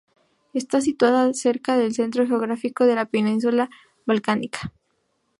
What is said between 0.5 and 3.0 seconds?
Está situada cerca del centro geográfico de